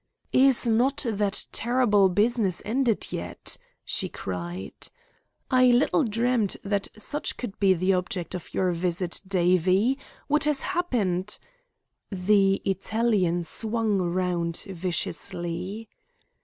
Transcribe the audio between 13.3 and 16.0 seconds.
swung round viciously.